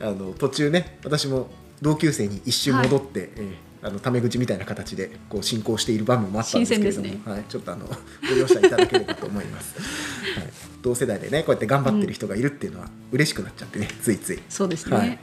[0.01, 0.07] え。
[0.07, 1.51] あの途中ね私も
[1.83, 9.75] 同級生に一瞬戻って、ええあのタメ口みたいな形でこう進行している場面もあったんですけれども、新鮮ですはい、ちょっとあのご容赦いただければと思います、
[10.39, 10.49] はい、
[10.83, 15.19] 同世代でねこうやって頑張ってる人がいるっていうのは嬉しくなっちゃってねついつい、そうですね、はい。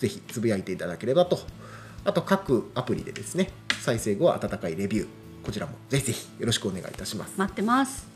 [0.00, 1.38] ぜひつぶやいていただければと
[2.04, 5.06] あと各アプリでですね再生後は温かいレビュー
[5.44, 7.34] こちらもぜひぜひよろしくお願いいたします。
[7.38, 8.06] 待ってます。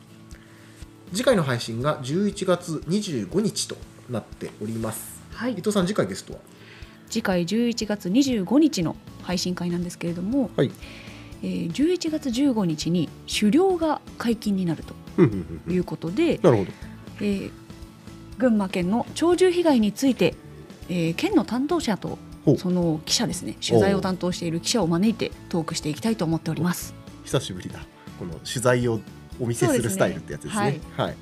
[1.12, 3.76] 次回の配信が11月25日と
[4.11, 5.22] なっております。
[5.33, 5.53] はい。
[5.53, 6.41] 伊藤さん次回ゲストは？
[7.09, 10.70] 次回11月25日の配信会なんですけれども、はい。
[11.43, 14.95] えー11月15日に狩猟が解禁になると
[15.70, 16.70] いうことで、なるほど。
[17.20, 17.51] えー
[18.39, 20.35] 群馬県の鳥獣被害について、
[20.89, 22.18] えー県の担当者と
[22.59, 23.57] その記者ですね。
[23.66, 26.95] 取材を担当している記者を招いてトークしていきたいと思っております。
[27.24, 27.80] 久しぶりだ。
[28.18, 29.01] この取材を
[29.40, 30.62] お見せするスタイルってやつですね。
[30.97, 31.07] はい。
[31.07, 31.16] はい、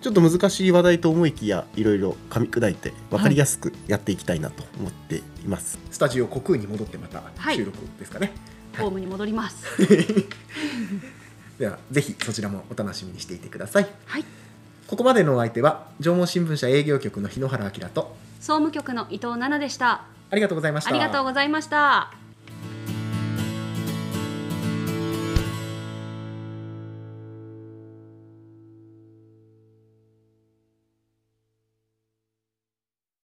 [0.00, 7.56] ちょっと難しい話題と思いきやいろいろ噛み砕いて分かりやすくやっていきたいなと思っています、スタジオ虚空に戻ってまたはい。
[7.56, 8.32] 収録ですかね、
[8.78, 9.64] ホームに戻ります。
[11.58, 13.88] ではぜひそちらもお楽しみにしていてください。
[14.06, 14.24] はい、
[14.86, 20.04] ここまでのお相手は縄文新聞社営業局の日野原明と総務局の伊藤奈々でした。
[20.30, 22.25] ありがとうございましたありがとうございました。